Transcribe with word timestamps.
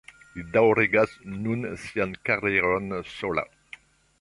Li 0.35 0.43
daŭrigas 0.55 1.13
nun 1.35 1.67
sian 1.83 2.17
karieron 2.31 2.89
sola. 3.19 3.45